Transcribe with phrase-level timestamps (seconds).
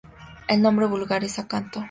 [0.47, 1.79] El nombre vulgar es: Acanto.